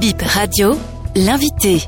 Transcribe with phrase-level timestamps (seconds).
[0.00, 0.78] Bip Radio,
[1.16, 1.80] l'invité.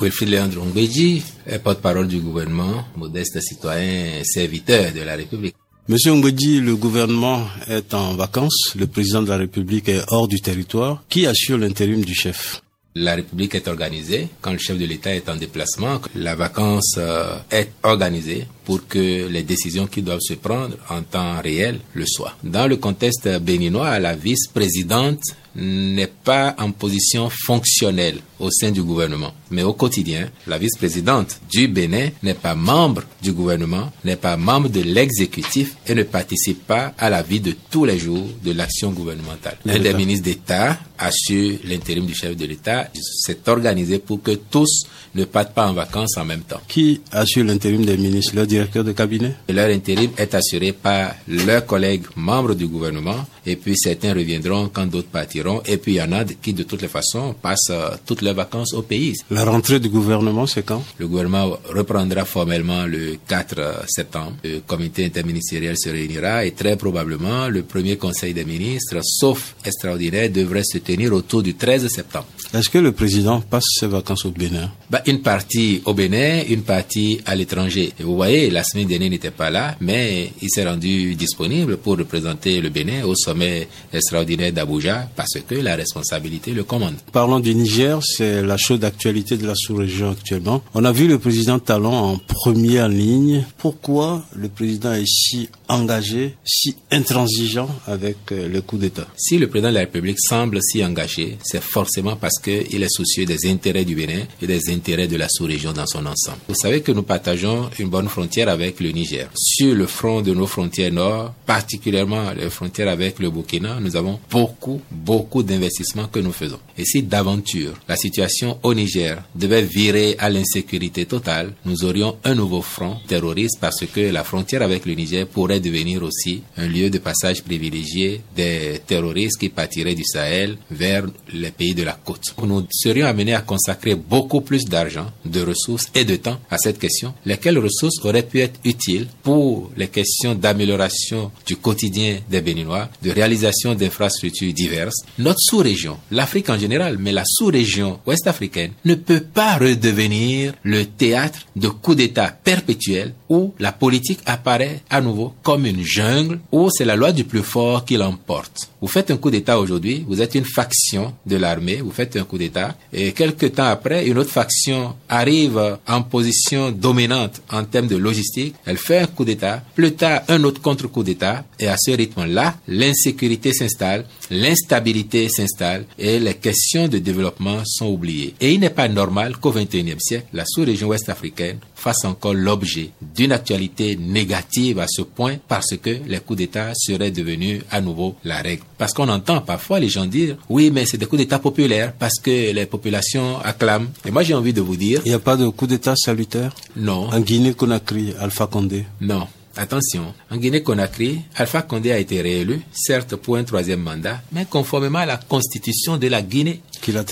[0.00, 5.54] Wilfried Leandro Ngbeji est porte-parole du gouvernement, modeste citoyen serviteur de la République.
[5.88, 10.40] Monsieur Ngbeji, le gouvernement est en vacances, le président de la République est hors du
[10.40, 11.02] territoire.
[11.10, 12.62] Qui assure l'intérim du chef?
[12.94, 16.00] La République est organisée quand le chef de l'État est en déplacement.
[16.14, 21.42] La vacance euh, est organisée pour que les décisions qui doivent se prendre en temps
[21.42, 22.36] réel le soient.
[22.42, 25.20] Dans le contexte béninois, la vice-présidente
[25.56, 29.32] n'est pas en position fonctionnelle au sein du gouvernement.
[29.50, 34.68] Mais au quotidien, la vice-présidente du Bénin n'est pas membre du gouvernement, n'est pas membre
[34.68, 38.90] de l'exécutif et ne participe pas à la vie de tous les jours de l'action
[38.90, 39.56] gouvernementale.
[39.64, 42.88] L'un des ministres d'État assure l'intérim du chef de l'État.
[42.94, 46.60] C'est organisé pour que tous ne partent pas en vacances en même temps.
[46.66, 49.34] Qui assure l'intérim des ministres Leur directeur de cabinet?
[49.48, 54.86] Leur intérim est assuré par leurs collègues membres du gouvernement et puis certains reviendront quand
[54.86, 57.90] d'autres partiront et puis il y en a qui de toutes les façons passent euh,
[58.06, 59.14] toutes leurs vacances au pays.
[59.30, 60.82] La rentrée du gouvernement, c'est quand?
[60.98, 64.34] Le gouvernement reprendra formellement le 4 euh, septembre.
[64.42, 70.30] Le comité interministériel se réunira et très probablement le premier conseil des ministres, sauf extraordinaire,
[70.30, 72.26] devrait se tenir autour du 13 septembre.
[72.54, 76.62] Est-ce que le président passe ses vacances au Bénin bah, Une partie au Bénin, une
[76.62, 77.92] partie à l'étranger.
[77.98, 82.60] Vous voyez, la semaine dernière n'était pas là, mais il s'est rendu disponible pour représenter
[82.60, 86.94] le Bénin au sommet extraordinaire d'Abuja parce que la responsabilité le commande.
[87.10, 90.62] Parlons du Niger, c'est la chaude actualité de la sous-région actuellement.
[90.74, 93.44] On a vu le président Talon en première ligne.
[93.58, 99.08] Pourquoi le président est si engagé, si intransigeant avec euh, le coup d'État?
[99.16, 103.24] Si le président de la République semble si engagé, c'est forcément parce qu'il est soucieux
[103.24, 106.38] des intérêts du Bénin et des intérêts de la sous-région dans son ensemble.
[106.48, 109.28] Vous savez que nous partageons une bonne frontière avec le Niger.
[109.34, 114.20] Sur le front de nos frontières nord, particulièrement les frontières avec le Burkina, nous avons
[114.30, 116.58] beaucoup, beaucoup d'investissements que nous faisons.
[116.76, 122.34] Et si d'aventure la situation au Niger devait virer à l'insécurité totale, nous aurions un
[122.34, 126.90] nouveau front terroriste parce que la frontière avec le Niger pourrait devenir aussi un lieu
[126.90, 132.33] de passage privilégié des terroristes qui partiraient du Sahel vers les pays de la côte.
[132.42, 136.78] Nous serions amenés à consacrer beaucoup plus d'argent, de ressources et de temps à cette
[136.78, 142.88] question, lesquelles ressources auraient pu être utiles pour les questions d'amélioration du quotidien des Béninois,
[143.02, 145.04] de réalisation d'infrastructures diverses?
[145.18, 151.40] Notre sous-région, l'Afrique en général, mais la sous-région ouest-africaine, ne peut pas redevenir le théâtre
[151.56, 156.84] de coups d'État perpétuels où la politique apparaît à nouveau comme une jungle où c'est
[156.84, 158.70] la loi du plus fort qui l'emporte.
[158.80, 162.24] Vous faites un coup d'État aujourd'hui, vous êtes une faction de l'armée, vous faites un
[162.24, 167.86] coup d'État, et quelques temps après, une autre faction arrive en position dominante en termes
[167.86, 171.76] de logistique, elle fait un coup d'État, plus tard un autre contre-coup d'État, et à
[171.78, 178.34] ce rythme-là, l'insécurité s'installe, l'instabilité s'installe, et les questions de développement sont oubliées.
[178.40, 183.32] Et il n'est pas normal qu'au XXIe siècle, la sous-région ouest-africaine fasse encore l'objet d'une
[183.32, 188.38] actualité négative à ce point parce que les coups d'État seraient devenus à nouveau la
[188.40, 188.62] règle.
[188.78, 192.20] Parce qu'on entend parfois les gens dire, oui, mais c'est des coups d'État populaires parce
[192.20, 193.88] que les populations acclament.
[194.04, 195.00] Et moi, j'ai envie de vous dire...
[195.06, 197.08] Il n'y a pas de coup d'État salutaire Non.
[197.10, 199.26] En Guinée-Conakry, Alpha Condé Non.
[199.56, 204.98] Attention, en Guinée-Conakry, Alpha Condé a été réélu, certes pour un troisième mandat, mais conformément
[204.98, 206.60] à la constitution de la Guinée.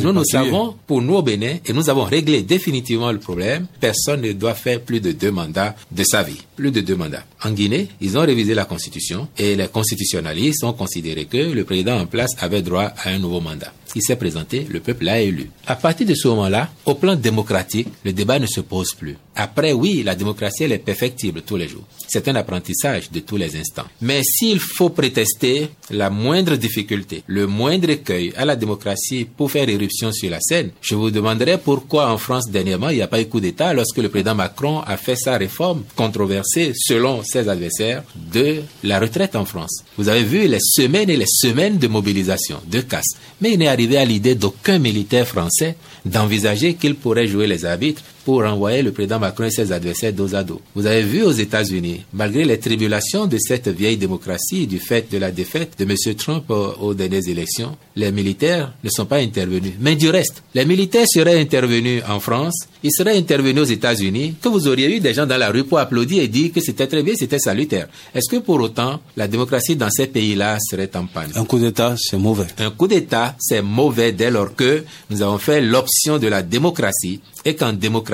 [0.03, 4.21] Nous, nous savons, pour nous au Bénin, et nous avons réglé définitivement le problème, personne
[4.21, 6.41] ne doit faire plus de deux mandats de sa vie.
[6.56, 7.25] Plus de deux mandats.
[7.44, 11.99] En Guinée, ils ont révisé la constitution et les constitutionnalistes ont considéré que le président
[11.99, 13.72] en place avait droit à un nouveau mandat.
[13.94, 15.50] Il s'est présenté, le peuple l'a élu.
[15.66, 19.16] À partir de ce moment-là, au plan démocratique, le débat ne se pose plus.
[19.37, 21.84] Après, oui, la démocratie, elle est perfectible tous les jours.
[22.09, 23.87] C'est un apprentissage de tous les instants.
[24.00, 29.62] Mais s'il faut prétester la moindre difficulté, le moindre écueil à la démocratie pour faire
[29.69, 33.21] éruption sur la scène, je vous demanderai pourquoi en France dernièrement il n'y a pas
[33.21, 38.03] eu coup d'État lorsque le président Macron a fait sa réforme controversée selon ses adversaires
[38.33, 39.84] de la retraite en France.
[39.99, 43.17] Vous avez vu les semaines et les semaines de mobilisation, de casse.
[43.41, 48.03] Mais il n'est arrivé à l'idée d'aucun militaire français d'envisager qu'il pourrait jouer les arbitres
[48.25, 50.61] pour renvoyer le président Macron et ses adversaires dos à dos.
[50.75, 55.19] Vous avez vu aux États-Unis, malgré les tribulations de cette vieille démocratie du fait de
[55.19, 56.15] la défaite de M.
[56.15, 59.73] Trump aux dernières élections, les militaires ne sont pas intervenus.
[59.81, 64.49] Mais du reste, les militaires seraient intervenus en France, ils seraient intervenus aux États-Unis, que
[64.49, 67.03] vous auriez eu des gens dans la rue pour applaudir et dire que c'était très
[67.03, 67.89] bien, c'était salutaire.
[68.15, 71.31] Est-ce que pour autant, la démocratie dans ces pays-là serait en panne?
[71.35, 72.47] Un coup d'État, c'est mauvais.
[72.59, 77.21] Un coup d'État, c'est mauvais dès lors que nous avons fait l'option de la démocratie
[77.45, 78.12] et qu'en démocratie,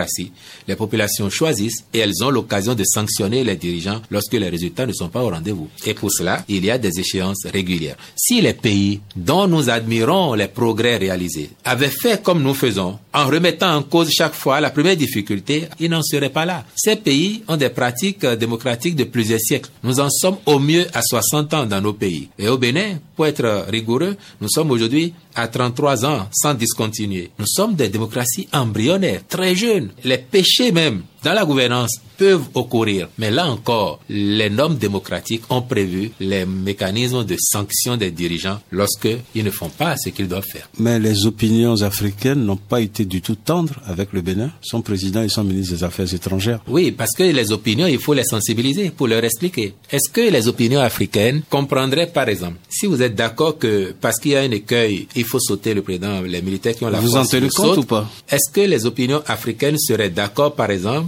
[0.66, 4.92] les populations choisissent et elles ont l'occasion de sanctionner les dirigeants lorsque les résultats ne
[4.92, 5.68] sont pas au rendez-vous.
[5.86, 7.96] Et pour cela, il y a des échéances régulières.
[8.16, 13.26] Si les pays dont nous admirons les progrès réalisés avaient fait comme nous faisons, en
[13.26, 16.64] remettant en cause chaque fois la première difficulté, ils n'en seraient pas là.
[16.76, 19.70] Ces pays ont des pratiques démocratiques de plusieurs siècles.
[19.82, 22.28] Nous en sommes au mieux à 60 ans dans nos pays.
[22.38, 27.30] Et au Bénin, pour être rigoureux, nous sommes aujourd'hui à 33 ans sans discontinuer.
[27.38, 29.87] Nous sommes des démocraties embryonnaires, très jeunes.
[30.04, 33.08] Les péchés même dans la gouvernance peuvent ocourir.
[33.18, 39.08] Mais là encore, les normes démocratiques ont prévu les mécanismes de sanction des dirigeants lorsque
[39.34, 40.68] ils ne font pas ce qu'ils doivent faire.
[40.78, 45.22] Mais les opinions africaines n'ont pas été du tout tendres avec le Bénin, son président
[45.22, 46.60] et son ministre des Affaires étrangères.
[46.66, 49.74] Oui, parce que les opinions, il faut les sensibiliser pour leur expliquer.
[49.90, 54.32] Est-ce que les opinions africaines comprendraient, par exemple, si vous êtes d'accord que parce qu'il
[54.32, 57.10] y a un écueil, il faut sauter le président, les militaires qui ont la vous
[57.10, 57.28] force.
[57.28, 58.10] Vous en tenez compte ou pas?
[58.28, 61.07] Est-ce que les opinions africaines seraient d'accord, par exemple,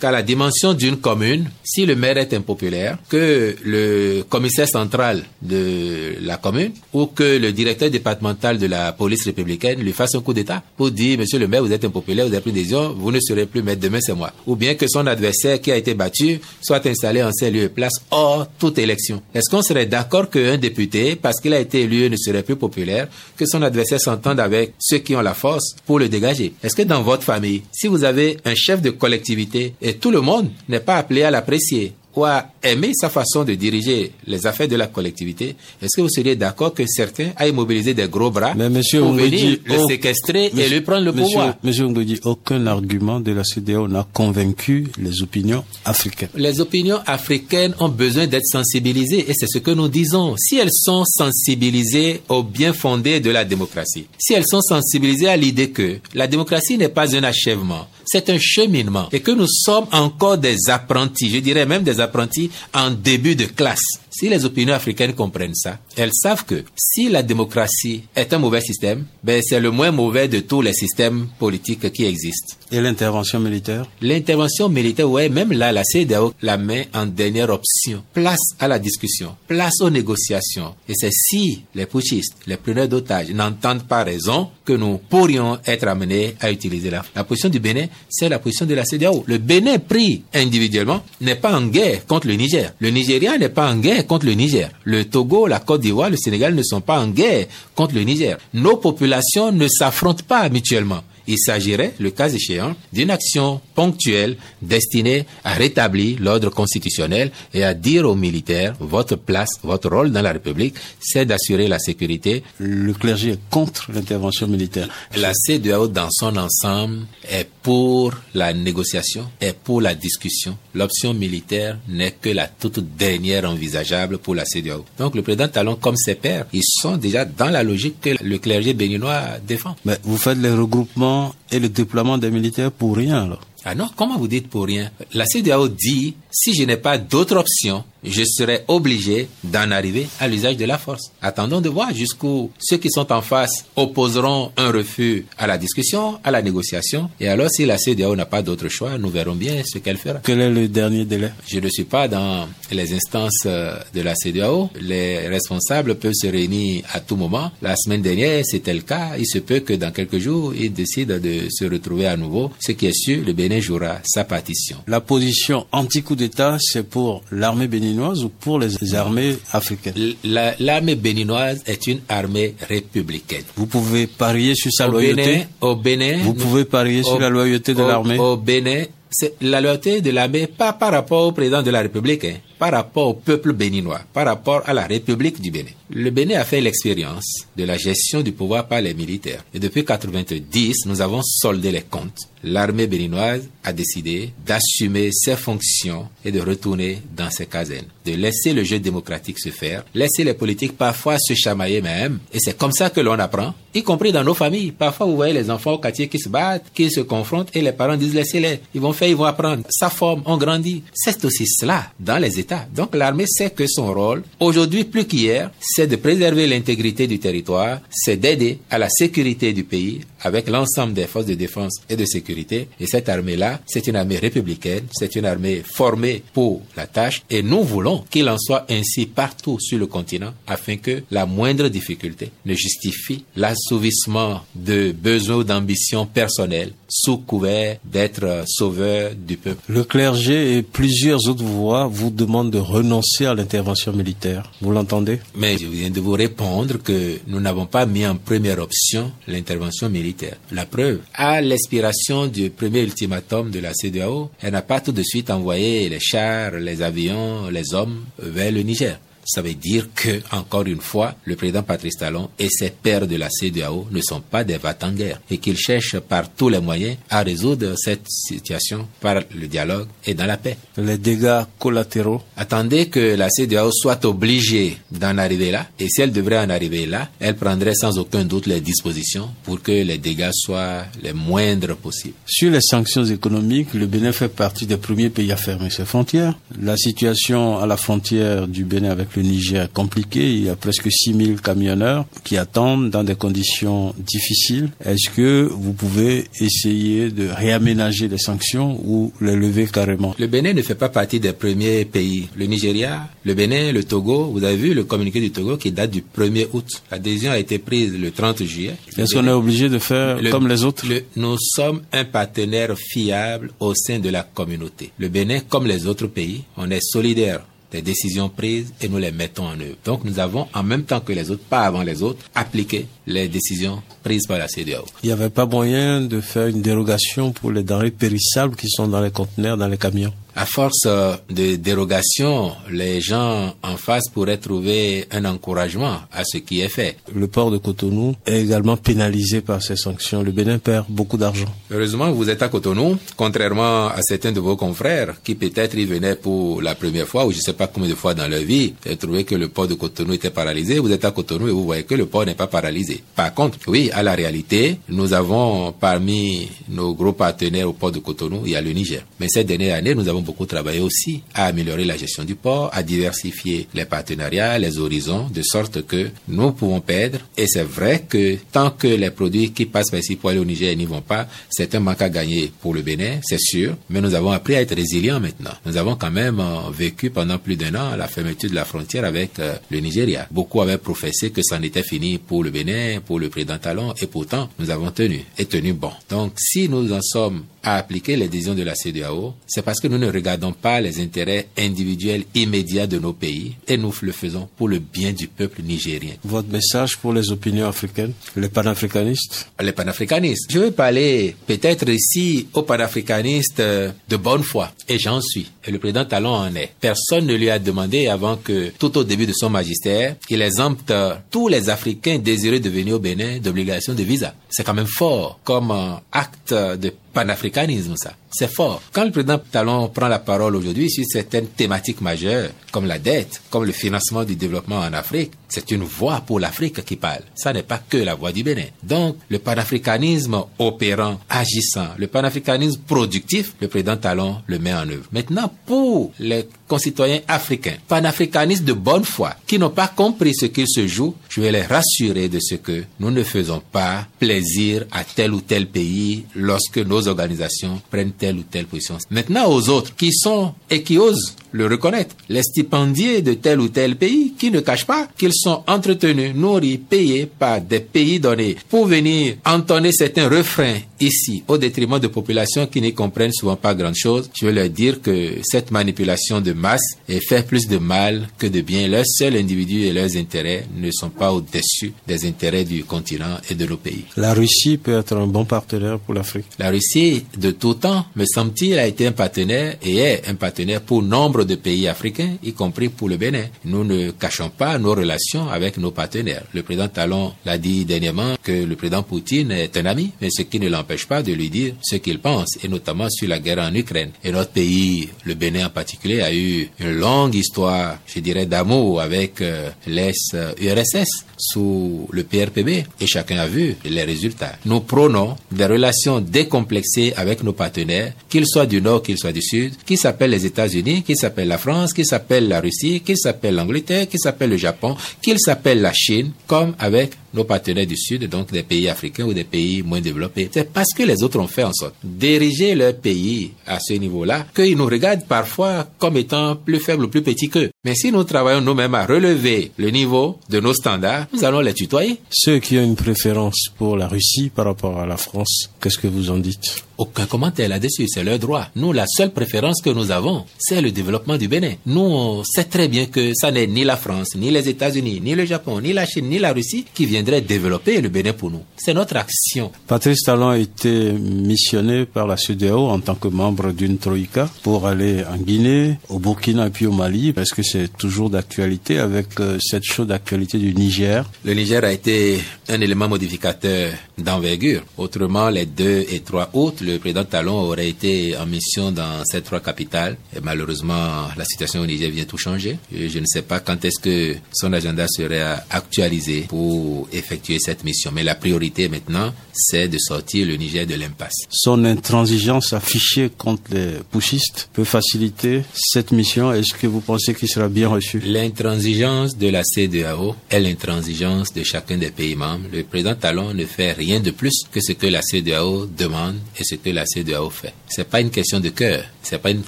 [0.00, 6.14] qu'à la dimension d'une commune, si le maire est impopulaire, que le commissaire central de
[6.22, 10.32] la commune ou que le directeur départemental de la police républicaine lui fasse un coup
[10.32, 13.10] d'État pour dire, monsieur le maire, vous êtes impopulaire, vous avez pris des décision, vous
[13.10, 14.32] ne serez plus maître, demain c'est moi.
[14.46, 17.68] Ou bien que son adversaire qui a été battu soit installé en ses lieux et
[17.68, 19.22] place hors toute élection.
[19.34, 23.08] Est-ce qu'on serait d'accord qu'un député, parce qu'il a été élu, ne serait plus populaire,
[23.36, 26.52] que son adversaire s'entende avec ceux qui ont la force pour le dégager?
[26.62, 30.50] Est-ce que dans votre famille, si vous avez un chef de collectivité tout le monde
[30.68, 32.24] n'est pas appelé à l'apprécier ou
[32.62, 36.74] aimer sa façon de diriger les affaires de la collectivité, est-ce que vous seriez d'accord
[36.74, 40.66] que certains aillent mobiliser des gros bras Mais monsieur pour venir le oh, séquestrer monsieur-
[40.66, 41.54] et lui prendre le monsieur- pouvoir?
[41.62, 46.28] Monsieur Ngodi, aucun argument de la CDAO n'a convaincu les opinions africaines.
[46.34, 50.34] Les opinions africaines ont besoin d'être sensibilisées et c'est ce que nous disons.
[50.38, 55.36] Si elles sont sensibilisées au bien fondé de la démocratie, si elles sont sensibilisées à
[55.36, 59.86] l'idée que la démocratie n'est pas un achèvement, c'est un cheminement et que nous sommes
[59.92, 64.00] encore des apprentis, je dirais même des apprentis en début de classe.
[64.20, 68.60] Si les opinions africaines comprennent ça, elles savent que si la démocratie est un mauvais
[68.60, 72.54] système, ben c'est le moins mauvais de tous les systèmes politiques qui existent.
[72.70, 73.86] Et l'intervention militaire?
[74.02, 78.04] L'intervention militaire, ouais, même là, la CEDEAO la met en dernière option.
[78.12, 80.74] Place à la discussion, place aux négociations.
[80.86, 85.88] Et c'est si les putschistes, les preneurs d'otages n'entendent pas raison que nous pourrions être
[85.88, 89.24] amenés à utiliser la, la position du Bénin, c'est la position de la CEDEAO.
[89.26, 92.74] Le Bénin pris individuellement n'est pas en guerre contre le Niger.
[92.80, 94.70] Le Nigeria n'est pas en guerre contre le Niger.
[94.82, 97.46] Le Togo, la Côte d'Ivoire, le Sénégal ne sont pas en guerre
[97.76, 98.38] contre le Niger.
[98.52, 101.04] Nos populations ne s'affrontent pas mutuellement.
[101.30, 107.72] Il s'agirait, le cas échéant, d'une action ponctuelle destinée à rétablir l'ordre constitutionnel et à
[107.72, 112.42] dire aux militaires, votre place, votre rôle dans la République, c'est d'assurer la sécurité.
[112.58, 114.88] Le clergé est contre l'intervention militaire.
[115.16, 120.58] La CEDEAO dans son ensemble est pour la négociation, est pour la discussion.
[120.74, 124.84] L'option militaire n'est que la toute dernière envisageable pour la CEDEAO.
[124.98, 128.38] Donc le président Talon, comme ses pairs, ils sont déjà dans la logique que le
[128.38, 129.76] clergé béninois défend.
[129.84, 131.19] Mais vous faites les regroupements
[131.50, 133.40] et le déploiement des militaires pour rien alors.
[133.64, 134.90] Ah non, comment vous dites pour rien?
[135.12, 140.28] La CEDEAO dit, si je n'ai pas d'autre option, je serai obligé d'en arriver à
[140.28, 141.12] l'usage de la force.
[141.20, 146.18] Attendons de voir jusqu'où ceux qui sont en face opposeront un refus à la discussion,
[146.24, 147.10] à la négociation.
[147.20, 150.20] Et alors, si la CEDEAO n'a pas d'autre choix, nous verrons bien ce qu'elle fera.
[150.24, 151.32] Quel est le dernier délai?
[151.46, 154.70] Je ne suis pas dans les instances euh, de la CEDEAO.
[154.80, 157.50] Les responsables peuvent se réunir à tout moment.
[157.60, 159.10] La semaine dernière, c'était le cas.
[159.18, 162.50] Il se peut que dans quelques jours, ils décident de se retrouver à nouveau.
[162.60, 164.76] Ce qui est sûr, le Bénin jouera sa partition.
[164.86, 169.94] La position anti-coup d'État, c'est pour l'armée béninoise ou pour les armées africaines?
[170.22, 173.42] La- L'armée béninoise est une armée républicaine.
[173.56, 175.22] Vous pouvez parier sur sa Au loyauté?
[175.24, 178.18] Bénin, au Bénin, Vous pouvez parier sur la loyauté de l'armée?
[178.18, 182.24] Au Bénin, c'est la loyauté de l'armée, pas par rapport au président de la République,
[182.24, 185.70] hein, par rapport au peuple béninois, par rapport à la République du Bénin.
[185.88, 189.42] Le Bénin a fait l'expérience de la gestion du pouvoir par les militaires.
[189.54, 192.28] Et depuis 90, nous avons soldé les comptes.
[192.42, 198.54] L'armée béninoise a décidé d'assumer ses fonctions et de retourner dans ses casernes, de laisser
[198.54, 202.18] le jeu démocratique se faire, laisser les politiques parfois se chamailler même.
[202.32, 204.72] Et c'est comme ça que l'on apprend, y compris dans nos familles.
[204.72, 207.72] Parfois, vous voyez les enfants au quartier qui se battent, qui se confrontent et les
[207.72, 208.60] parents disent laissez-les.
[208.74, 209.64] Ils vont faire, ils vont apprendre.
[209.68, 210.82] Ça forme, on grandit.
[210.94, 215.50] C'est aussi cela dans les États Donc l'armée sait que son rôle, aujourd'hui plus qu'hier,
[215.60, 220.92] c'est de préserver l'intégrité du territoire, c'est d'aider à la sécurité du pays avec l'ensemble
[220.92, 222.68] des forces de défense et de sécurité.
[222.78, 227.42] Et cette armée-là, c'est une armée républicaine, c'est une armée formée pour la tâche et
[227.42, 232.30] nous voulons qu'il en soit ainsi partout sur le continent afin que la moindre difficulté
[232.44, 239.60] ne justifie l'assouvissement de besoins ou d'ambitions personnelles sous couvert d'être sauveur du peuple.
[239.68, 244.50] Le clergé et plusieurs autres voix vous demandent de renoncer à l'intervention militaire.
[244.60, 245.18] Vous l'entendez?
[245.36, 249.88] Mais je viens de vous répondre que nous n'avons pas mis en première option l'intervention
[249.88, 250.36] militaire.
[250.52, 255.02] La preuve, à l'expiration du premier ultimatum de la CDAO, elle n'a pas tout de
[255.02, 258.98] suite envoyé les chars, les avions, les hommes vers le Niger.
[259.24, 263.16] Ça veut dire que, encore une fois, le président Patrice Talon et ses pairs de
[263.16, 266.60] la CEDEAO ne sont pas des vats en guerre et qu'ils cherchent par tous les
[266.60, 270.56] moyens à résoudre cette situation par le dialogue et dans la paix.
[270.76, 272.22] Les dégâts collatéraux.
[272.36, 276.86] Attendez que la CEDEAO soit obligée d'en arriver là et si elle devrait en arriver
[276.86, 281.76] là, elle prendrait sans aucun doute les dispositions pour que les dégâts soient les moindres
[281.76, 282.14] possibles.
[282.26, 286.38] Sur les sanctions économiques, le Bénin fait partie des premiers pays à fermer ses frontières.
[286.60, 290.32] La situation à la frontière du Bénin avec le Niger est compliqué.
[290.32, 294.70] Il y a presque 6000 camionneurs qui attendent dans des conditions difficiles.
[294.84, 300.14] Est-ce que vous pouvez essayer de réaménager les sanctions ou les lever carrément?
[300.18, 302.28] Le Bénin ne fait pas partie des premiers pays.
[302.36, 305.90] Le Nigeria, le Bénin, le Togo, vous avez vu le communiqué du Togo qui date
[305.90, 306.66] du 1er août.
[306.90, 308.74] La décision a été prise le 30 juillet.
[308.96, 310.84] Est-ce qu'on est obligé de faire comme les autres?
[311.16, 314.90] Nous sommes un partenaire fiable au sein de la communauté.
[314.98, 317.40] Le Bénin, comme les autres pays, on est solidaire
[317.72, 319.76] des décisions prises et nous les mettons en œuvre.
[319.84, 323.28] Donc nous avons, en même temps que les autres, pas avant les autres, appliqué les
[323.28, 324.84] décisions prises par la CDAO.
[325.02, 328.88] Il n'y avait pas moyen de faire une dérogation pour les denrées périssables qui sont
[328.88, 330.86] dans les conteneurs, dans les camions à force
[331.28, 336.96] de dérogation, les gens en face pourraient trouver un encouragement à ce qui est fait.
[337.14, 340.22] Le port de Cotonou est également pénalisé par ces sanctions.
[340.22, 341.46] Le Bénin perd beaucoup d'argent.
[341.70, 346.16] Heureusement, vous êtes à Cotonou, contrairement à certains de vos confrères qui peut-être y venaient
[346.16, 348.74] pour la première fois ou je ne sais pas combien de fois dans leur vie
[348.86, 350.78] et trouvaient que le port de Cotonou était paralysé.
[350.78, 353.02] Vous êtes à Cotonou et vous voyez que le port n'est pas paralysé.
[353.14, 357.98] Par contre, oui, à la réalité, nous avons parmi nos gros partenaires au port de
[357.98, 359.02] Cotonou, il y a le Niger.
[359.18, 362.70] Mais cette dernière année, nous avons beaucoup travaillé aussi à améliorer la gestion du port,
[362.72, 367.18] à diversifier les partenariats, les horizons, de sorte que nous pouvons perdre.
[367.36, 370.44] Et c'est vrai que tant que les produits qui passent par ici pour aller au
[370.44, 373.76] Niger n'y vont pas, c'est un manque à gagner pour le Bénin, c'est sûr.
[373.88, 375.52] Mais nous avons appris à être résilients maintenant.
[375.66, 379.04] Nous avons quand même euh, vécu pendant plus d'un an la fermeture de la frontière
[379.04, 380.26] avec euh, le Nigeria.
[380.30, 384.06] Beaucoup avaient professé que c'en était fini pour le Bénin, pour le président Talon, et
[384.06, 385.92] pourtant nous avons tenu et tenu bon.
[386.08, 389.88] Donc si nous en sommes à appliquer les décisions de la CEDEAO, c'est parce que
[389.88, 394.48] nous ne regardons pas les intérêts individuels immédiats de nos pays et nous le faisons
[394.56, 396.14] pour le bien du peuple nigérien.
[396.24, 400.50] Votre message pour les opinions africaines, les panafricanistes Les panafricanistes.
[400.50, 405.50] Je vais parler peut-être ici aux panafricanistes de bonne foi et j'en suis.
[405.64, 406.70] Et le président Talon en est.
[406.80, 410.92] Personne ne lui a demandé avant que tout au début de son magistère, il exempte
[411.30, 414.34] tous les Africains désireux de venir au Bénin d'obligation de visa.
[414.48, 415.72] C'est quand même fort comme
[416.12, 418.12] acte de panafricanisme, ça.
[418.32, 418.80] C'est fort.
[418.92, 423.42] Quand le président Talon prend la parole aujourd'hui sur certaines thématiques majeures, comme la dette,
[423.50, 427.22] comme le financement du développement en Afrique, c'est une voix pour l'Afrique qui parle.
[427.34, 428.66] Ça n'est pas que la voix du Bénin.
[428.84, 435.08] Donc, le panafricanisme opérant, agissant, le panafricanisme productif, le président Talon le met en œuvre.
[435.10, 440.68] Maintenant, pour les concitoyens africains, panafricanistes de bonne foi, qui n'ont pas compris ce qu'il
[440.68, 445.02] se joue, je vais les rassurer de ce que nous ne faisons pas plaisir à
[445.02, 448.98] tel ou tel pays lorsque nos organisations prennent telle ou telle position.
[449.10, 453.68] Maintenant, aux autres qui sont et qui osent le reconnaître, les stipendiés de tel ou
[453.68, 458.56] tel pays qui ne cachent pas qu'ils sont entretenus, nourris, payés par des pays donnés
[458.68, 463.74] pour venir entonner certains refrains ici au détriment de populations qui n'y comprennent souvent pas
[463.74, 464.30] grand chose.
[464.38, 468.46] Je veux leur dire que cette manipulation de masse est fait plus de mal que
[468.46, 468.86] de bien.
[468.86, 473.54] Leurs seuls individus et leurs intérêts ne sont pas au-dessus des intérêts du continent et
[473.54, 474.04] de nos pays.
[474.16, 476.46] La Russie peut être un bon partenaire pour l'Afrique.
[476.58, 480.80] La Russie, de tout temps, me semble-t-il, a été un partenaire et est un partenaire
[480.80, 483.44] pour nombre de pays africains, y compris pour le Bénin.
[483.64, 486.42] Nous ne cachons pas nos relations avec nos partenaires.
[486.52, 490.42] Le président Talon l'a dit dernièrement que le président Poutine est un ami, mais ce
[490.42, 493.58] qui ne l'empêche pas de lui dire ce qu'il pense, et notamment sur la guerre
[493.60, 494.10] en Ukraine.
[494.24, 499.00] Et notre pays, le Bénin en particulier, a eu une longue histoire, je dirais, d'amour
[499.00, 502.68] avec euh, l'ex-URSS sous le PRPB,
[503.00, 504.56] et chacun a vu les résultats.
[504.66, 506.79] Nous prônons des relations décomplexées
[507.16, 511.02] avec nos partenaires, qu'ils soient du Nord, qu'ils soient du Sud, qui s'appellent les États-Unis,
[511.02, 514.96] qui s'appellent la France, qui s'appellent la Russie, qui s'appellent l'Angleterre, qui s'appellent le Japon,
[515.22, 519.34] qu'ils s'appellent la Chine, comme avec nos partenaires du Sud, donc des pays africains ou
[519.34, 520.48] des pays moins développés.
[520.52, 524.46] C'est parce que les autres ont fait en sorte d'ériger leur pays à ce niveau-là
[524.54, 527.70] qu'ils nous regardent parfois comme étant plus faibles ou plus petits qu'eux.
[527.84, 531.74] Mais si nous travaillons nous-mêmes à relever le niveau de nos standards, nous allons les
[531.74, 532.18] tutoyer.
[532.30, 536.06] Ceux qui ont une préférence pour la Russie par rapport à la France, qu'est-ce que
[536.06, 536.84] vous en dites?
[536.98, 538.66] Aucun commentaire là-dessus, c'est leur droit.
[538.76, 541.72] Nous, la seule préférence que nous avons, c'est le développement du Bénin.
[541.86, 545.34] Nous, on sait très bien que ça n'est ni la France, ni les États-Unis, ni
[545.34, 548.62] le Japon, ni la Chine, ni la Russie qui viendraient développer le Bénin pour nous.
[548.76, 549.70] C'est notre action.
[549.86, 554.86] Patrice Talon a été missionné par la CEDEAO en tant que membre d'une troïka pour
[554.86, 559.38] aller en Guinée, au Burkina et puis au Mali, parce que c'est toujours d'actualité avec
[559.40, 561.28] euh, cette chose d'actualité du Niger.
[561.44, 564.82] Le Niger a été un élément modificateur d'envergure.
[564.96, 569.42] Autrement, les deux et trois autres, le président Talon aurait été en mission dans ces
[569.42, 570.16] trois capitales.
[570.34, 572.78] Et malheureusement, la situation au Niger vient tout changer.
[572.92, 578.10] je ne sais pas quand est-ce que son agenda serait actualisé pour effectuer cette mission.
[578.12, 581.34] Mais la priorité maintenant, c'est de sortir le Niger de l'impasse.
[581.50, 586.52] Son intransigeance affichée contre les pushistes peut faciliter cette mission.
[586.52, 588.20] Est-ce que vous pensez qu'il sera bien reçu?
[588.20, 592.66] L'intransigeance de la CEDEAO est l'intransigeance de chacun des pays membres.
[592.72, 596.64] Le président Talon ne fait rien de plus que ce que la CEDEAO demande et
[596.64, 597.74] ce que la CEDEAO fait.
[597.88, 599.62] C'est pas une question de cœur, c'est pas une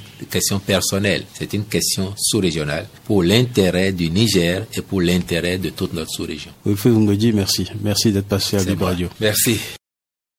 [0.30, 5.92] question personnelle, c'est une question sous-régionale pour l'intérêt du Niger et pour l'intérêt de toute
[5.92, 6.52] notre sous-région.
[6.64, 7.70] Me dire merci.
[7.82, 9.08] Merci d'être passé à Libre Radio.
[9.20, 9.58] Merci.